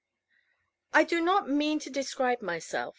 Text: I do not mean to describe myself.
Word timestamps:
I 0.93 1.03
do 1.03 1.21
not 1.21 1.47
mean 1.47 1.77
to 1.77 1.91
describe 1.91 2.41
myself. 2.41 2.89